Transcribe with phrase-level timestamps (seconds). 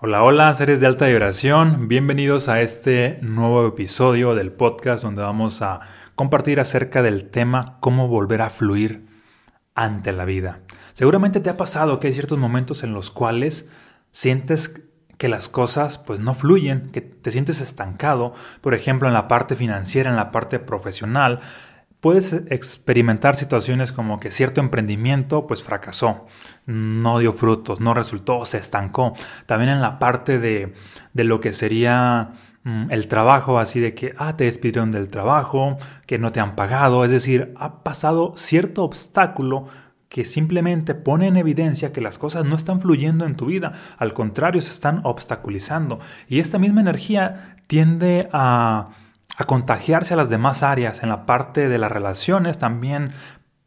[0.00, 5.60] Hola, hola, seres de alta vibración, bienvenidos a este nuevo episodio del podcast donde vamos
[5.60, 5.80] a
[6.14, 9.08] compartir acerca del tema cómo volver a fluir
[9.74, 10.60] ante la vida.
[10.94, 13.66] Seguramente te ha pasado que hay ciertos momentos en los cuales
[14.12, 14.80] sientes
[15.16, 19.56] que las cosas pues no fluyen, que te sientes estancado, por ejemplo en la parte
[19.56, 21.40] financiera, en la parte profesional,
[22.00, 26.26] puedes experimentar situaciones como que cierto emprendimiento pues fracasó,
[26.66, 29.14] no dio frutos, no resultó, se estancó.
[29.46, 30.74] También en la parte de,
[31.12, 35.78] de lo que sería mm, el trabajo, así de que, ah, te despidieron del trabajo,
[36.06, 39.66] que no te han pagado, es decir, ha pasado cierto obstáculo
[40.08, 44.14] que simplemente pone en evidencia que las cosas no están fluyendo en tu vida, al
[44.14, 45.98] contrario, se están obstaculizando.
[46.28, 48.88] Y esta misma energía tiende a
[49.36, 51.02] a contagiarse a las demás áreas.
[51.02, 53.12] En la parte de las relaciones también,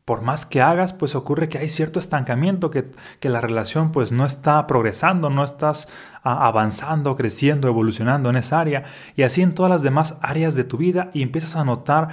[0.06, 4.26] por más que hagas, pues ocurre que hay cierto estancamiento, que, la relación pues no
[4.26, 5.88] está progresando, no estás
[6.24, 8.84] avanzando, creciendo, evolucionando en esa área.
[9.16, 12.10] Y así en todas las demás áreas de tu vida y empiezas a notar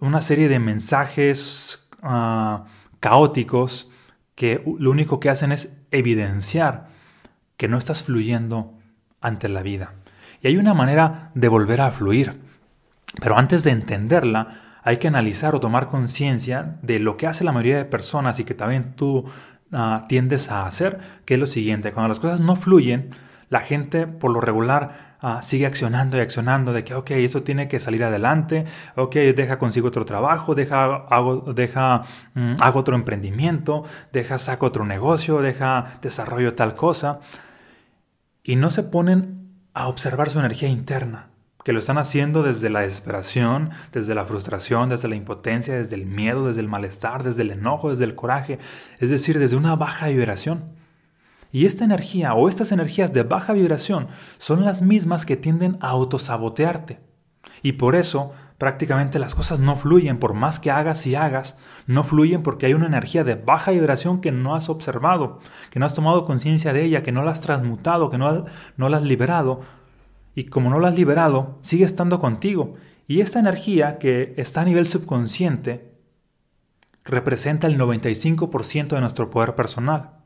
[0.00, 2.64] una serie de mensajes ah,
[3.00, 3.90] caóticos
[4.34, 6.88] que lo único que hacen es evidenciar
[7.56, 8.74] que no estás fluyendo
[9.20, 9.94] ante la vida.
[10.40, 12.43] Y hay una manera de volver a fluir.
[13.20, 17.52] Pero antes de entenderla, hay que analizar o tomar conciencia de lo que hace la
[17.52, 19.24] mayoría de personas y que también tú
[19.72, 23.10] ah, tiendes a hacer, que es lo siguiente, cuando las cosas no fluyen,
[23.48, 27.66] la gente por lo regular ah, sigue accionando y accionando de que, ok, eso tiene
[27.66, 32.02] que salir adelante, ok, deja consigo otro trabajo, deja, hago, deja,
[32.34, 37.20] mm, hago otro emprendimiento, deja, saco otro negocio, deja, desarrollo tal cosa,
[38.42, 41.28] y no se ponen a observar su energía interna
[41.64, 46.06] que lo están haciendo desde la desesperación, desde la frustración, desde la impotencia, desde el
[46.06, 48.58] miedo, desde el malestar, desde el enojo, desde el coraje,
[49.00, 50.64] es decir, desde una baja vibración.
[51.50, 55.88] Y esta energía o estas energías de baja vibración son las mismas que tienden a
[55.88, 57.00] autosabotearte.
[57.62, 62.04] Y por eso prácticamente las cosas no fluyen, por más que hagas y hagas, no
[62.04, 65.38] fluyen porque hay una energía de baja vibración que no has observado,
[65.70, 68.44] que no has tomado conciencia de ella, que no la has transmutado, que no,
[68.76, 69.60] no la has liberado,
[70.34, 72.74] y como no lo has liberado, sigue estando contigo.
[73.06, 75.92] Y esta energía que está a nivel subconsciente
[77.04, 80.24] representa el 95% de nuestro poder personal.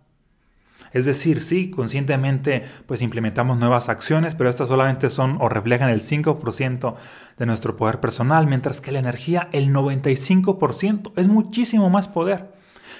[0.93, 6.01] Es decir, sí, conscientemente pues implementamos nuevas acciones, pero estas solamente son o reflejan el
[6.01, 6.95] 5%
[7.37, 12.55] de nuestro poder personal, mientras que la energía, el 95%, es muchísimo más poder.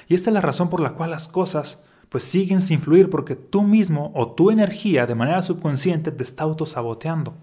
[0.07, 3.37] Y esta es la razón por la cual las cosas pues siguen sin fluir porque
[3.37, 7.37] tú mismo o tu energía de manera subconsciente te está autosaboteando.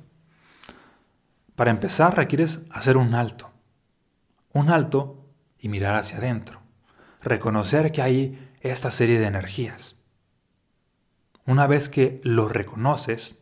[1.56, 3.52] Para empezar requieres hacer un alto.
[4.54, 5.26] Un alto
[5.60, 6.62] y mirar hacia adentro.
[7.22, 9.96] Reconocer que hay esta serie de energías.
[11.46, 13.38] Una vez que lo reconoces,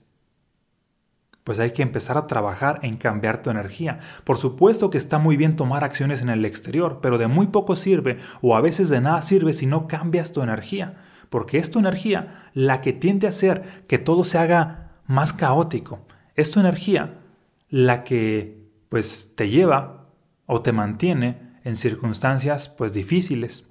[1.46, 4.00] pues hay que empezar a trabajar en cambiar tu energía.
[4.26, 7.76] Por supuesto que está muy bien tomar acciones en el exterior, pero de muy poco
[7.76, 10.98] sirve o a veces de nada sirve si no cambias tu energía
[11.34, 16.06] porque es tu energía la que tiende a hacer que todo se haga más caótico.
[16.36, 17.22] Es tu energía
[17.70, 20.12] la que pues te lleva
[20.46, 23.68] o te mantiene en circunstancias pues difíciles,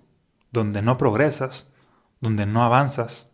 [0.51, 1.69] donde no progresas,
[2.21, 3.31] donde no avanzas.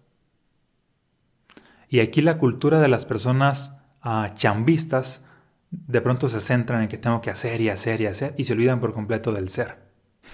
[1.89, 5.23] Y aquí la cultura de las personas ah, chambistas
[5.71, 8.53] de pronto se centran en que tengo que hacer y hacer y hacer y se
[8.53, 9.89] olvidan por completo del ser.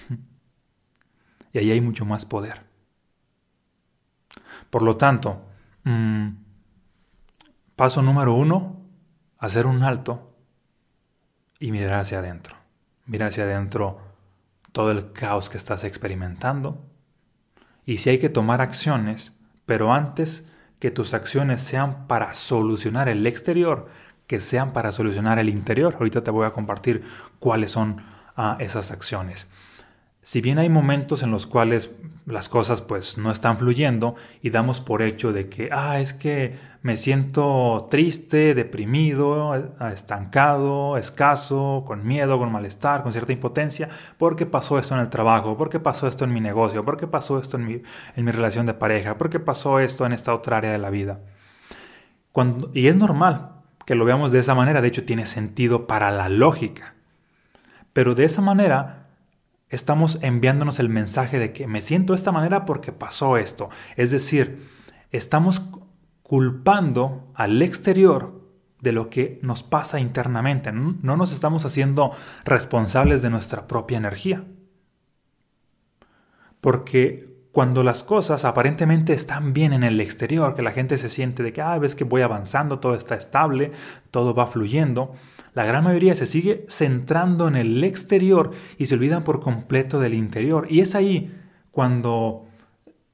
[1.53, 2.64] y ahí hay mucho más poder.
[4.75, 5.41] Por lo tanto,
[5.85, 6.31] mm,
[7.77, 8.81] paso número uno,
[9.37, 10.35] hacer un alto
[11.61, 12.57] y mirar hacia adentro.
[13.05, 14.01] Mira hacia adentro
[14.73, 16.83] todo el caos que estás experimentando.
[17.85, 19.31] Y si hay que tomar acciones,
[19.65, 20.43] pero antes
[20.79, 23.87] que tus acciones sean para solucionar el exterior,
[24.27, 25.95] que sean para solucionar el interior.
[25.97, 27.05] Ahorita te voy a compartir
[27.39, 28.03] cuáles son
[28.35, 29.47] ah, esas acciones.
[30.25, 31.91] Si bien hay momentos en los cuales
[32.25, 36.55] las cosas pues no están fluyendo y damos por hecho de que, ah, es que
[36.81, 39.53] me siento triste, deprimido,
[39.93, 43.87] estancado, escaso, con miedo, con malestar, con cierta impotencia,
[44.17, 47.57] porque pasó esto en el trabajo, porque pasó esto en mi negocio, porque pasó esto
[47.57, 47.83] en mi,
[48.15, 51.19] en mi relación de pareja, porque pasó esto en esta otra área de la vida.
[52.31, 53.51] Cuando, y es normal
[53.85, 56.95] que lo veamos de esa manera, de hecho tiene sentido para la lógica,
[57.93, 59.04] pero de esa manera
[59.69, 63.69] estamos enviándonos el mensaje de que me siento de esta manera porque pasó esto.
[63.95, 64.69] Es decir,
[65.11, 65.61] estamos
[66.23, 68.41] culpando al exterior
[68.81, 70.71] de lo que nos pasa internamente.
[70.71, 72.11] No nos estamos haciendo
[72.43, 74.43] responsables de nuestra propia energía.
[76.61, 81.41] Porque cuando las cosas aparentemente están bien en el exterior, que la gente se siente
[81.41, 83.71] de que, ah, ves que voy avanzando, todo está estable,
[84.11, 85.13] todo va fluyendo,
[85.55, 90.13] la gran mayoría se sigue centrando en el exterior y se olvidan por completo del
[90.13, 90.67] interior.
[90.69, 91.33] Y es ahí
[91.71, 92.45] cuando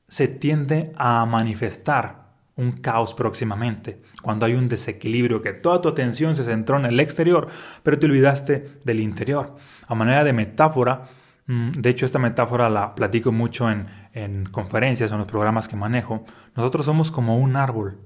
[0.07, 6.35] se tiende a manifestar un caos próximamente, cuando hay un desequilibrio, que toda tu atención
[6.35, 7.47] se centró en el exterior,
[7.83, 9.55] pero te olvidaste del interior.
[9.88, 11.09] A manera de metáfora,
[11.45, 15.75] mm, de hecho esta metáfora la platico mucho en, en conferencias en los programas que
[15.75, 17.99] manejo, nosotros somos como un árbol.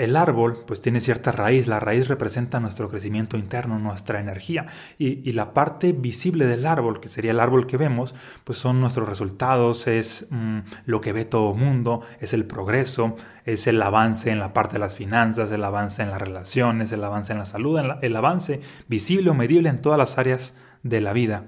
[0.00, 4.64] El árbol pues tiene cierta raíz, la raíz representa nuestro crecimiento interno, nuestra energía
[4.96, 8.14] y, la parte visible del árbol, que sería el árbol que vemos,
[8.44, 13.14] pues son nuestros resultados, es mm, lo que ve todo mundo, es el progreso,
[13.44, 17.04] es el avance en la parte de las finanzas, el avance en las relaciones, el
[17.04, 21.12] avance en la salud, el avance visible o medible en todas las áreas de la
[21.12, 21.44] vida.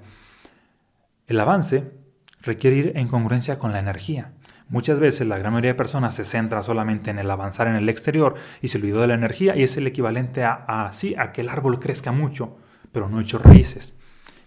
[1.25, 1.91] El avance
[2.43, 4.33] requiere ir en congruencia con la energía.
[4.69, 7.89] Muchas veces la gran mayoría de personas se centra solamente en el avanzar en el
[7.89, 11.41] exterior y se olvidó de la energía y es el equivalente a, a, a que
[11.41, 12.57] el árbol crezca mucho,
[12.91, 13.93] pero no hecho raíces.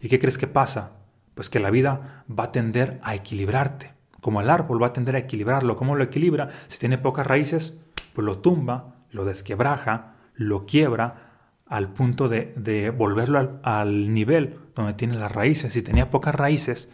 [0.00, 0.92] ¿Y qué crees que pasa?
[1.34, 5.16] Pues que la vida va a tender a equilibrarte, como el árbol va a tender
[5.16, 5.76] a equilibrarlo.
[5.76, 6.48] ¿Cómo lo equilibra?
[6.68, 7.78] Si tiene pocas raíces,
[8.14, 11.26] pues lo tumba, lo desquebraja, lo quiebra
[11.66, 15.72] al punto de, volverlo al, al nivel donde tiene las raíces.
[15.72, 16.88] Si tenía pocas raíces,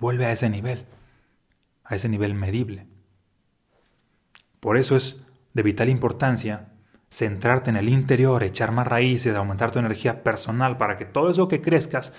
[0.00, 0.86] vuelve a ese nivel,
[1.84, 2.86] a ese nivel medible.
[4.60, 5.20] Por eso es
[5.52, 6.70] de vital importancia
[7.10, 11.46] centrarte en el interior, echar más raíces, aumentar tu energía personal para que todo eso
[11.46, 12.12] que crezcas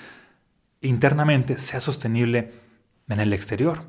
[0.79, 2.53] internamente sea sostenible
[3.09, 3.83] en el exterior.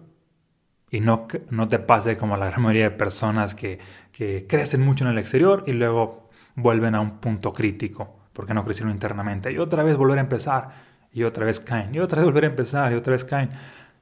[0.90, 3.78] Y no, no te pase como la gran mayoría de personas que,
[4.12, 8.64] que crecen mucho en el exterior y luego vuelven a un punto crítico porque no
[8.64, 9.50] crecieron internamente.
[9.50, 10.70] Y otra vez volver a empezar,
[11.10, 13.50] y otra vez caen, y otra vez volver a empezar, y otra vez caen.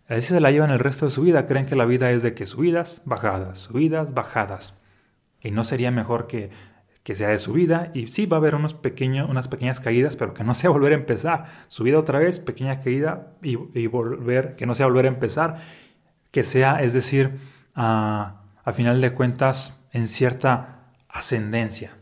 [0.09, 1.47] Así se la llevan el resto de su vida.
[1.47, 4.75] Creen que la vida es de que subidas, bajadas, subidas, bajadas.
[5.41, 6.51] Y no sería mejor que,
[7.03, 7.91] que sea de subida.
[7.95, 10.93] Y sí, va a haber unos pequeños, unas pequeñas caídas, pero que no sea volver
[10.93, 11.47] a empezar.
[11.69, 15.57] Subida otra vez, pequeña caída y, volver, que no sea volver a empezar.
[16.31, 17.39] Que sea, es decir,
[17.75, 21.93] a, a final de cuentas, en cierta ascendencia.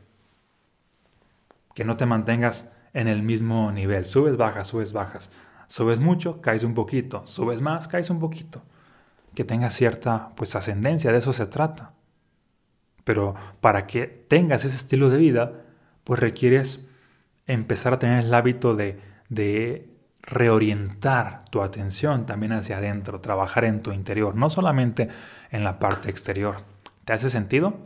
[1.74, 4.06] Que no te mantengas en el mismo nivel.
[4.06, 5.30] Subes, bajas, subes, bajas.
[5.72, 7.26] Subes mucho, caes un poquito.
[7.26, 8.60] Subes más, caes un poquito.
[9.34, 11.94] Que tengas cierta pues ascendencia, de eso se trata.
[13.04, 15.62] Pero para que tengas ese estilo de vida,
[16.04, 16.84] pues requieres
[17.46, 19.88] empezar a tener el hábito de, de
[20.20, 25.08] reorientar tu atención también hacia adentro, trabajar en tu interior, no solamente
[25.50, 26.56] en la parte exterior.
[27.06, 27.78] ¿Te hace sentido?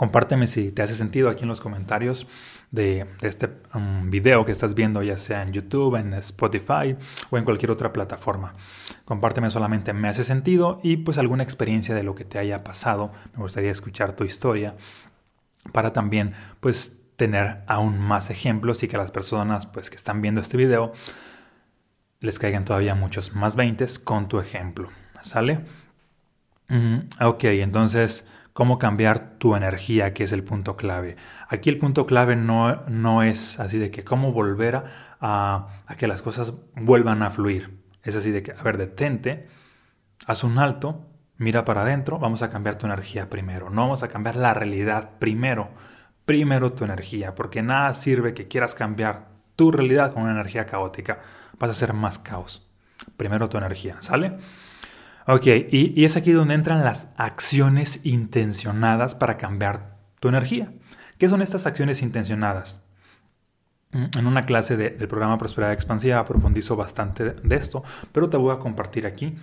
[0.00, 2.26] Compárteme si te hace sentido aquí en los comentarios
[2.70, 6.96] de, este um, video que estás viendo, ya sea en YouTube, en Spotify
[7.28, 8.54] o en cualquier otra plataforma.
[9.04, 13.12] Compárteme solamente me hace sentido y pues alguna experiencia de lo que te haya pasado.
[13.34, 14.74] Me gustaría escuchar tu historia
[15.70, 20.40] para también pues tener aún más ejemplos y que las personas pues que están viendo
[20.40, 20.94] este video
[22.20, 24.88] les caigan todavía muchos más 20 con tu ejemplo.
[25.20, 25.60] ¿Sale?
[26.68, 31.16] Mm, ok, entonces cómo cambiar tu energía, que es el punto clave.
[31.48, 34.84] Aquí el punto clave no, no es así de que cómo volver
[35.20, 37.80] a, a, que las cosas vuelvan a fluir.
[38.02, 39.48] Es así de que, a ver, detente,
[40.26, 41.06] haz un alto,
[41.36, 43.70] mira para adentro, vamos a cambiar tu energía primero.
[43.70, 45.70] No vamos a cambiar la realidad primero.
[46.24, 51.20] Primero tu energía, porque nada sirve que quieras cambiar tu realidad con una energía caótica.
[51.58, 52.66] Vas a hacer más caos.
[53.16, 54.38] Primero tu energía, ¿sale?
[55.32, 60.72] Ok, y, es aquí donde entran las acciones intencionadas para cambiar tu energía.
[61.18, 62.80] ¿Qué son estas acciones intencionadas?
[63.92, 68.52] Mm, en una clase del programa Prosperidad Expansiva profundizo bastante de esto, pero te voy
[68.52, 69.36] a compartir aquí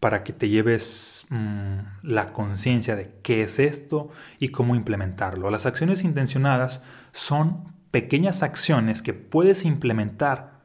[0.00, 5.50] para que te lleves mm, la conciencia de qué es esto y cómo implementarlo.
[5.50, 10.62] Las acciones intencionadas son pequeñas acciones que puedes implementar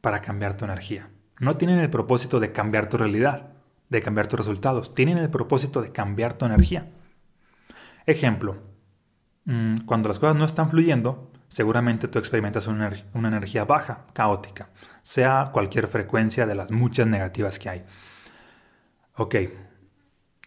[0.00, 1.10] para cambiar tu energía.
[1.38, 3.55] No tienen el propósito de cambiar tu realidad,
[3.88, 6.90] de cambiar tus resultados, tienen el propósito de cambiar tu energía.
[8.06, 8.56] Ejemplo,
[9.44, 14.70] mm, cuando las cosas no están fluyendo, seguramente tú experimentas una, energía baja, caótica,
[15.02, 17.84] sea cualquier frecuencia de las muchas negativas que hay.
[19.14, 19.34] Ok,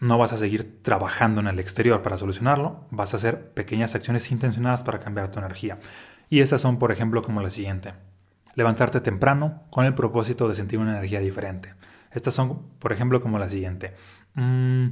[0.01, 4.31] no vas a seguir trabajando en el exterior para solucionarlo, vas a hacer pequeñas acciones
[4.31, 5.79] intencionadas para cambiar tu energía.
[6.29, 7.93] Y estas son, por ejemplo, como la siguiente.
[8.55, 11.73] Levantarte temprano con el propósito de sentir una energía diferente.
[12.11, 13.93] Estas son, por ejemplo, como la siguiente.
[14.35, 14.87] Mm,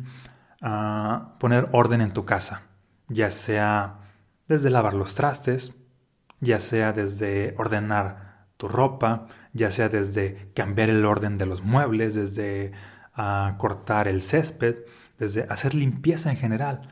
[0.62, 2.64] ah, poner orden en tu casa,
[3.08, 4.00] ya sea
[4.48, 5.74] desde lavar los trastes,
[6.40, 12.16] ya sea desde ordenar tu ropa, ya sea desde cambiar el orden de los muebles,
[12.16, 12.72] desde
[13.14, 14.76] ah, cortar el césped,
[15.18, 16.90] desde hacer limpieza en general.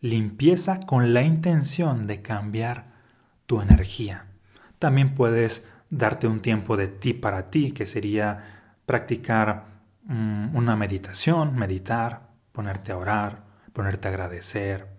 [0.00, 2.86] Limpieza con la intención de cambiar
[3.46, 4.26] tu energía.
[4.78, 8.55] También puedes darte un tiempo de ti para ti, que sería
[8.86, 9.64] practicar
[10.04, 14.96] mm, una meditación, meditar, ponerte a orar, ponerte a agradecer,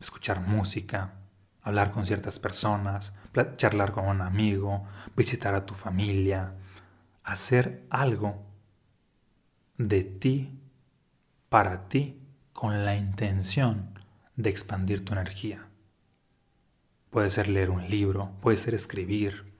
[0.00, 1.14] escuchar música,
[1.62, 3.12] hablar con ciertas personas,
[3.56, 4.84] charlar con un amigo,
[5.16, 6.54] visitar a tu familia,
[7.24, 8.44] hacer algo
[9.78, 10.60] de ti,
[11.48, 12.20] para ti,
[12.52, 13.98] con la intención
[14.36, 15.68] de expandir tu energía.
[17.10, 19.52] Puede ser leer un libro, puede ser escribir,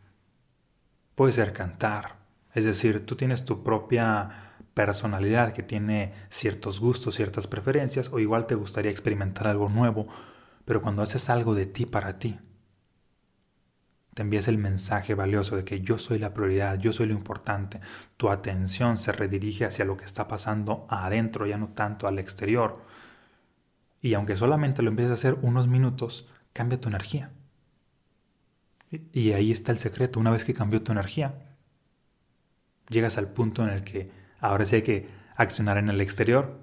[1.15, 2.22] puede ser cantar.
[2.55, 8.47] Es decir, tú tienes tu propia personalidad que tiene ciertos gustos, ciertas preferencias, o igual
[8.47, 10.07] te gustaría experimentar algo nuevo,
[10.65, 12.39] pero cuando haces algo de ti para ti,
[14.15, 17.81] te envías el mensaje valioso de que yo soy la prioridad, yo soy lo importante.
[18.19, 22.83] Tu atención se redirige hacia lo que está pasando adentro, ya no tanto al exterior.
[24.03, 27.31] Y aunque solamente lo empieces a hacer unos minutos, cambia tu energía.
[29.13, 30.21] Y ahí está el secreto.
[30.21, 31.52] Una vez que cambió tu energía,
[32.89, 34.11] llegas al punto en el que
[34.41, 36.61] ahora sí hay que accionar en el exterior.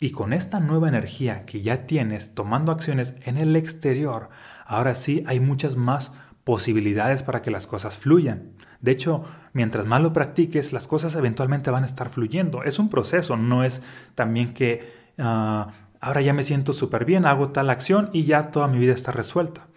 [0.00, 4.30] Y con esta nueva energía que ya tienes tomando acciones en el exterior,
[4.66, 6.12] ahora sí hay muchas más
[6.44, 8.54] posibilidades para que las cosas fluyan.
[8.80, 12.64] De hecho, mientras más lo practiques, las cosas eventualmente van a estar fluyendo.
[12.64, 13.80] Es un proceso, no es
[14.16, 14.80] también que
[15.18, 18.92] ah, ahora ya me siento súper bien, hago tal acción y ya toda mi vida
[18.92, 19.68] está resuelta.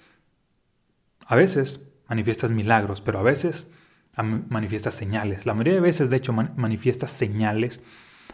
[1.27, 3.69] A veces manifiestas milagros, pero a veces
[4.23, 5.45] manifiestas señales.
[5.45, 7.81] La mayoría de veces, de hecho, manifiestas señales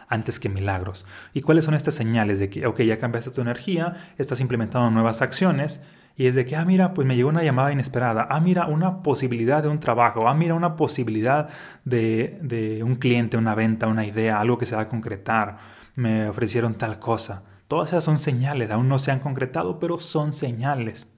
[0.08, 1.04] antes que milagros.
[1.32, 5.22] ¿Y cuáles son estas señales de que, ok, ya cambiaste tu energía, estás implementando nuevas
[5.22, 5.80] acciones
[6.16, 8.26] y es de que, ah, mira, pues me llegó una llamada inesperada.
[8.30, 10.28] Ah, mira, una posibilidad de un trabajo.
[10.28, 11.48] Ah, mira, una posibilidad
[11.84, 15.58] de, de un cliente, una venta, una idea, algo que se va a concretar.
[15.94, 17.44] Me ofrecieron tal cosa.
[17.66, 18.70] Todas esas son señales.
[18.70, 21.08] Aún no se han concretado, pero son señales.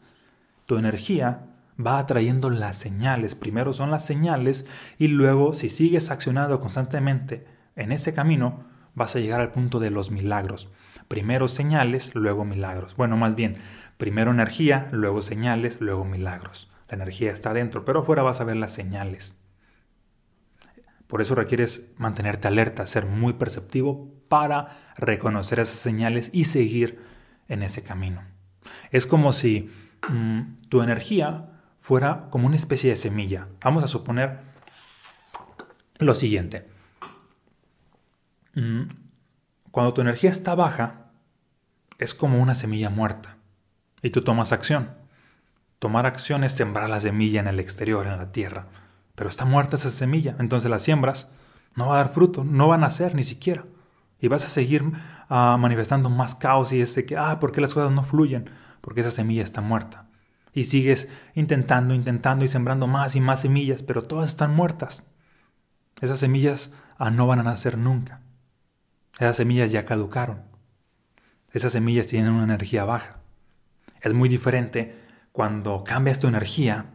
[0.67, 1.41] Tu energía
[1.79, 3.35] va atrayendo las señales.
[3.35, 4.67] Primero son las señales
[4.99, 8.65] y luego, si sigues accionando constantemente en ese camino,
[8.95, 10.69] vas a llegar al punto de los milagros.
[11.09, 12.97] Primero señales, luego milagros.
[12.97, 13.59] Bueno, más bien,
[13.97, 16.71] Primero energía, luego señales, luego milagros.
[16.89, 19.39] La energía está adentro, pero afuera vas a ver las señales.
[21.07, 26.99] Por eso requieres mantenerte alerta, ser muy perceptivo para reconocer esas señales y seguir
[27.47, 28.23] en ese camino.
[28.91, 29.71] Es como si
[30.09, 31.54] mm, tu energía
[31.85, 33.47] fuera como una especie de semilla.
[33.63, 34.41] Vamos a suponer
[35.99, 36.67] lo siguiente.
[38.55, 38.85] Mm,
[39.71, 41.11] cuando tu energía está baja,
[41.99, 43.37] es como una semilla muerta
[44.01, 44.93] y tú tomas acción.
[45.79, 48.69] Tomar acción es sembrar la semilla en el exterior, en la tierra.
[49.15, 51.29] Pero está muerta esa semilla, entonces la siembras,
[51.75, 53.67] no va a dar fruto, no va a nacer ni siquiera.
[54.19, 54.91] Y vas a seguir
[55.29, 58.49] ah, manifestando más caos y es de que, ah, ¿por qué las cosas no fluyen?
[58.81, 60.04] Porque esa semilla está muerta.
[60.55, 65.03] Y sigues intentando, intentando y sembrando más y más semillas, pero todas están muertas.
[66.01, 68.21] Esas semillas ah, no van a nacer nunca.
[69.19, 70.43] Esas semillas ya caducaron.
[71.53, 73.19] Esas semillas tienen una energía baja.
[74.01, 74.97] Es muy diferente
[75.33, 76.87] cuando cambias tu energía,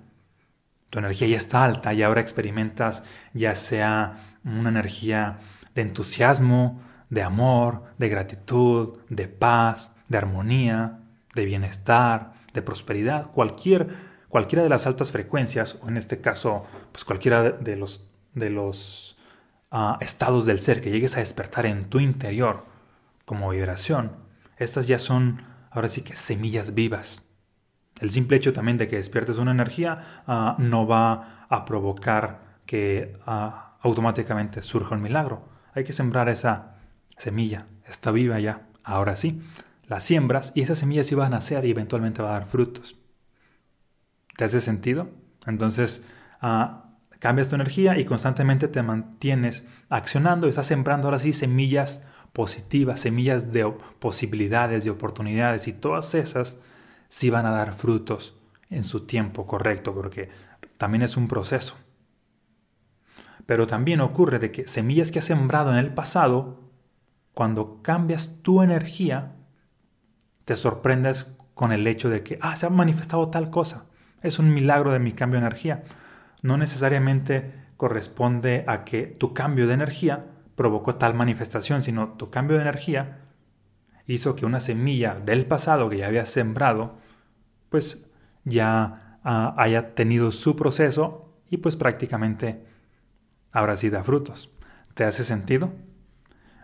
[0.89, 5.39] tu energía ya está alta y ahora experimentas ya sea una energía
[5.75, 10.99] de entusiasmo, de amor, de gratitud, de paz, de armonía,
[11.35, 13.87] de bienestar, de prosperidad, cualquier,
[14.27, 19.17] cualquiera de las altas frecuencias, o en este caso, pues cualquiera de los, de los
[19.71, 22.65] ah, estados del ser que llegues a despertar en tu interior
[23.25, 24.11] como vibración,
[24.57, 27.23] estas ya son ahora sí que semillas vivas.
[27.99, 33.17] El simple hecho también de que despiertes una energía ah, no va a provocar que
[33.25, 35.47] ah, automáticamente surja un milagro.
[35.73, 36.75] Hay que sembrar esa
[37.17, 39.41] semilla, está viva ya, ahora sí.
[39.89, 42.95] La siembras y esa semilla sí va a nacer y eventualmente va a dar frutos.
[44.37, 45.09] ¿Te hace sentido?
[45.47, 46.03] Entonces,
[46.41, 52.03] ah, cambias tu energía y constantemente te mantienes accionando y estás sembrando ahora sí semillas
[52.33, 53.65] positivas, semillas de
[53.97, 56.59] posibilidades, de oportunidades y todas esas
[57.07, 58.35] sí van a dar frutos
[58.69, 60.29] en su tiempo correcto porque
[60.77, 61.75] también es un proceso.
[63.47, 66.59] Pero también ocurre de que semillas que has sembrado en el pasado,
[67.33, 69.33] cuando cambias tu energía,
[70.49, 73.85] te sorprendes con el hecho de que, ah, se ha manifestado tal cosa.
[74.23, 75.83] Es un milagro de mi cambio de energía.
[76.41, 80.25] No necesariamente corresponde a que tu cambio de energía
[80.55, 83.19] provocó tal manifestación, sino tu cambio de energía
[84.07, 86.97] hizo que una semilla del pasado que ya había sembrado,
[87.69, 88.07] pues
[88.43, 92.65] ya ah, haya tenido su proceso y pues prácticamente
[93.51, 94.49] ahora sí da frutos.
[94.95, 95.73] ¿Te hace sentido?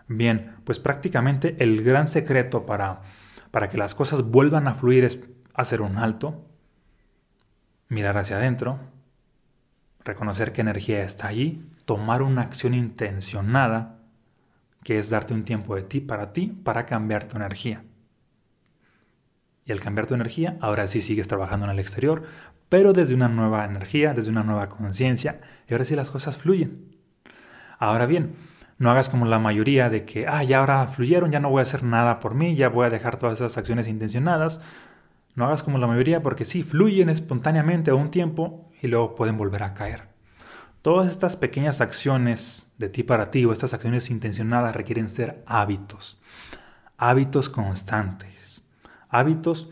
[0.08, 3.02] Bien, pues prácticamente el gran secreto para,
[3.50, 5.20] para que las cosas vuelvan a fluir es
[5.54, 6.44] hacer un alto,
[7.88, 8.78] mirar hacia adentro,
[10.04, 13.98] reconocer qué energía está allí, tomar una acción intencionada,
[14.82, 17.84] que es darte un tiempo de ti para ti, para cambiar tu energía.
[19.64, 22.22] Y al cambiar tu energía, ahora sí sigues trabajando en el exterior,
[22.68, 26.96] pero desde una nueva energía, desde una nueva conciencia, y ahora sí las cosas fluyen.
[27.78, 28.36] Ahora bien,
[28.78, 31.62] no hagas como la mayoría de que, ah, ya ahora fluyeron, ya no voy a
[31.62, 34.60] hacer nada por mí, ya voy a dejar todas esas acciones intencionadas.
[35.34, 39.38] No hagas como la mayoría porque sí, fluyen espontáneamente a un tiempo y luego pueden
[39.38, 40.08] volver a caer.
[40.82, 46.20] Todas estas pequeñas acciones de ti para ti o estas acciones intencionadas requieren ser hábitos.
[46.98, 48.62] Hábitos constantes.
[49.08, 49.70] Hábitos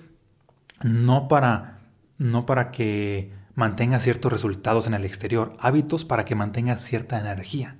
[0.82, 1.80] no para,
[2.18, 7.76] no para que mantengas ciertos resultados en el exterior, hábitos para que mantengas cierta energía.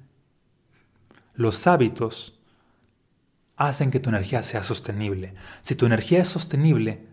[1.34, 2.40] Los hábitos
[3.56, 5.34] hacen que tu energía sea sostenible.
[5.62, 7.08] Si tu energía es sostenible,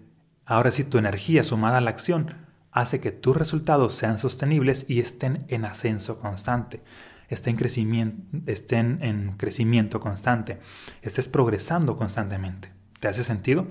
[0.46, 2.36] ahora sí tu energía sumada a la acción
[2.72, 6.84] hace que tus resultados sean sostenibles y estén en ascenso constante,
[7.30, 10.60] estén, crecimiento, estén en crecimiento constante,
[11.02, 12.72] estés progresando constantemente.
[13.00, 13.68] ¿Te hace sentido?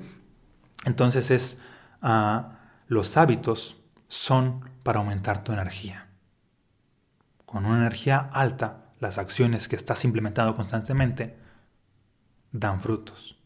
[0.85, 1.59] Entonces es,
[2.03, 3.77] ah, los hábitos
[4.09, 6.09] son para aumentar tu energía.
[7.47, 11.37] Con una energía alta las acciones que estás implementando constantemente
[12.53, 13.37] dan frutos.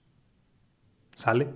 [1.15, 1.49] ¿Sale?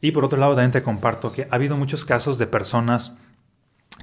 [0.00, 3.16] Y por otro lado, también te comparto que ha habido muchos casos de personas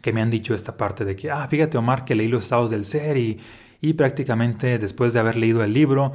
[0.01, 2.72] que me han dicho esta parte de que, ah, fíjate Omar, que leí los estados
[2.72, 3.39] del ser y,
[3.81, 6.13] y prácticamente después de haber leído el libro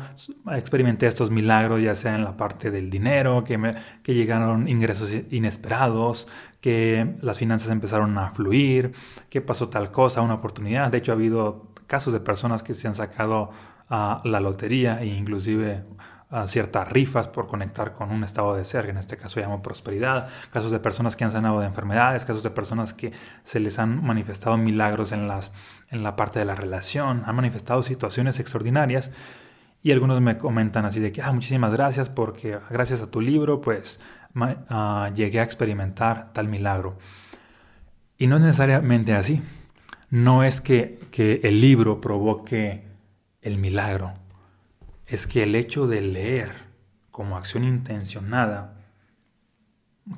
[0.52, 6.28] experimenté estos milagros, ya sea en la parte del dinero, que, que llegaron ingresos inesperados,
[6.60, 8.92] que las finanzas empezaron a fluir,
[9.28, 10.90] que pasó tal cosa, una oportunidad.
[10.90, 13.50] De hecho, ha habido casos de personas que se han sacado
[13.88, 15.84] a la lotería e inclusive
[16.46, 20.28] ciertas rifas por conectar con un estado de ser, que en este caso llamo prosperidad,
[20.52, 23.12] casos de personas que han sanado de enfermedades, casos de personas que
[23.44, 25.52] se les han manifestado milagros en, las,
[25.90, 29.12] en la parte de la relación, han manifestado situaciones extraordinarias
[29.82, 33.60] y algunos me comentan así de que, ah, muchísimas gracias porque gracias a tu libro
[33.60, 34.00] pues
[34.70, 36.98] ah, llegué a experimentar tal milagro.
[38.18, 39.40] Y no es necesariamente así
[40.14, 41.00] no es que,
[41.42, 42.84] el libro provoque
[43.42, 44.14] el milagro,
[45.06, 46.52] es que el hecho de leer
[47.10, 48.76] como acción intencionada,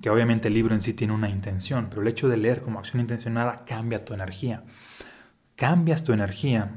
[0.03, 2.79] que obviamente el libro en sí tiene una intención, pero el hecho de leer como
[2.79, 4.65] acción intencionada cambia tu energía.
[5.55, 6.73] Cambias tu energía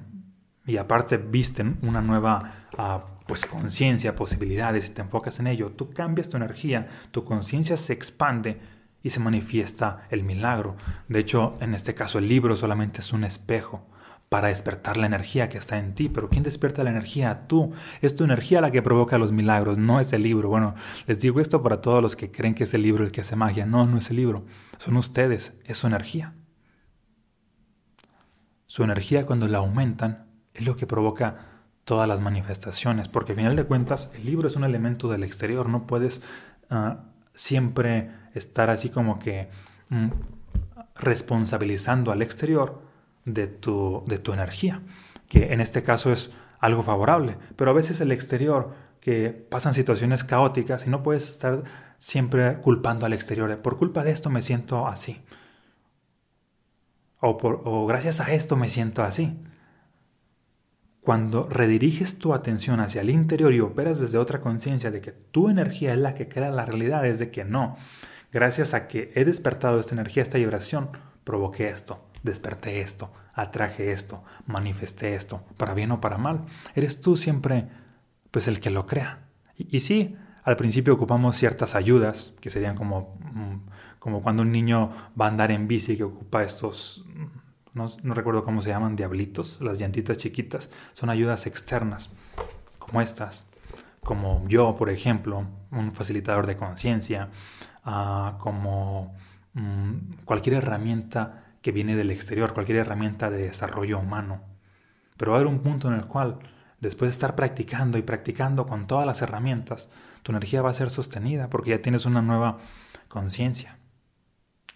[0.65, 5.91] y aparte viste una nueva ah, pues conciencia, posibilidades y te enfocas en ello, tú
[5.91, 8.61] cambias tu energía, tu conciencia se expande
[9.03, 10.75] y se manifiesta el milagro.
[11.07, 13.85] De hecho, en este caso el libro solamente es un espejo
[14.29, 16.07] para despertar la energía que está en ti.
[16.07, 17.47] Pero ¿quién despierta la energía?
[17.47, 17.71] Tú.
[18.01, 20.49] Es tu energía la que provoca los milagros, no es el libro.
[20.49, 20.75] Bueno,
[21.07, 23.35] les digo esto para todos los que creen que es el libro el que hace
[23.35, 23.65] magia.
[23.65, 24.45] No, no es el libro.
[24.77, 26.35] Son ustedes, es su energía.
[28.67, 31.47] Su energía cuando la aumentan es lo que provoca
[31.83, 35.67] todas las manifestaciones, porque al final de cuentas el libro es un elemento del exterior,
[35.67, 36.21] no puedes
[36.69, 37.05] ah,
[37.39, 39.47] siempre estar así como que
[39.87, 40.09] mm,
[40.95, 42.81] responsabilizando al exterior
[43.23, 44.81] de tu, de tu energía,
[45.29, 50.25] que en este caso es algo favorable, pero a veces el exterior, que pasan situaciones
[50.25, 51.63] caóticas y no puedes estar
[51.97, 55.21] siempre culpando al exterior, por culpa de esto me siento así,
[57.21, 59.37] o, por, o gracias a esto me siento así.
[61.01, 65.49] Cuando rediriges tu atención hacia el interior y operas desde otra conciencia de que tu
[65.49, 67.77] energía es la que crea la realidad, es de que no,
[68.31, 70.89] Gracias a que he despertado esta energía, esta vibración,
[71.23, 76.45] provoqué esto, desperté esto, atraje esto, manifesté esto, para bien o para mal.
[76.75, 77.69] Eres tú siempre,
[78.29, 79.25] pues, el que lo crea.
[79.57, 84.91] Y, sí, al principio ocupamos ciertas ayudas, que serían como, mm, como cuando un niño
[85.19, 87.05] va a andar en bici, que ocupa estos,
[87.73, 92.09] no, no recuerdo cómo se llaman, diablitos, las llantitas chiquitas, son ayudas externas,
[92.77, 93.45] como estas,
[94.01, 97.29] como yo, por ejemplo, un facilitador de conciencia,
[98.39, 99.15] como
[99.53, 104.41] mm, cualquier herramienta que viene del exterior, cualquier herramienta de desarrollo humano.
[105.17, 106.39] Pero va a haber un punto en el cual,
[106.79, 109.89] después de estar practicando y practicando con todas las herramientas,
[110.23, 112.59] tu energía va a ser sostenida porque ya tienes una nueva
[113.07, 113.77] conciencia.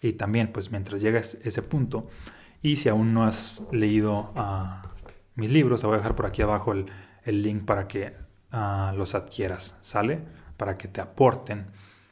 [0.02, 2.10] Y también, pues mientras llegas a ese punto,
[2.64, 4.82] y si aún no has leído ah,
[5.36, 6.88] mis libros, te voy a dejar por aquí abajo el,
[7.26, 8.16] link para que
[8.52, 10.24] ah, los adquieras, ¿sale?
[10.56, 11.68] Para que te aporten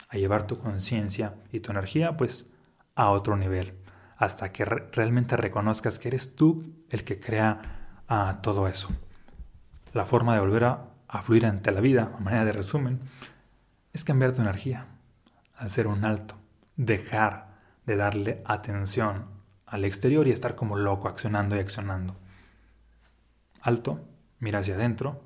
[0.09, 2.47] a llevar tu conciencia y tu energía pues
[2.95, 3.75] a otro nivel,
[4.17, 8.89] hasta que realmente reconozcas que eres tú el que crea ah, todo eso.
[9.93, 12.99] La forma de volver a, a fluir ante la vida, a manera de resumen,
[13.93, 14.87] es cambiar tu energía,
[15.55, 16.35] hacer un alto,
[16.75, 17.51] dejar
[17.85, 19.40] de darle atención
[19.71, 22.17] al exterior y estar como loco accionando y accionando.
[23.61, 24.01] Alto,
[24.39, 25.23] mira hacia adentro,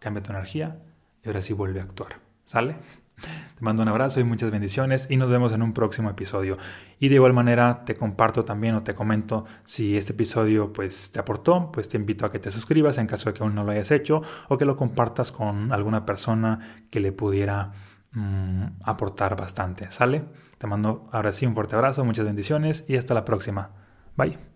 [0.00, 0.82] cambia tu energía
[1.22, 2.20] y ahora sí vuelve a actuar.
[2.44, 2.76] ¿Sale?
[3.16, 6.58] Te mando un abrazo y muchas bendiciones y nos vemos en un próximo episodio.
[6.98, 11.20] Y de igual manera te comparto también o te comento si este episodio pues te
[11.20, 13.70] aportó, pues te invito a que te suscribas en caso de que aún no lo
[13.70, 17.72] hayas hecho o que lo compartas con alguna persona que le pudiera
[18.12, 19.90] mm, aportar bastante.
[19.92, 20.24] ¿Sale?
[20.58, 23.70] Te mando ahora sí un fuerte abrazo, muchas bendiciones y hasta la próxima.
[24.16, 24.55] Bye.